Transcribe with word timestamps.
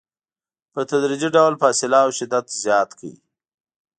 په 0.73 0.79
تدریجي 0.89 1.29
ډول 1.35 1.53
فاصله 1.61 1.97
او 2.05 2.09
شدت 2.17 2.45
زیات 2.63 2.89
کړئ. 2.99 3.13